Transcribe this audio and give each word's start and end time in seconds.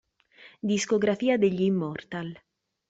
Discografia 0.63 1.37
degli 1.37 1.61
Immortal 1.67 2.35